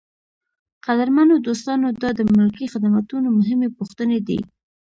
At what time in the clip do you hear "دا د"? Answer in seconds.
2.01-2.19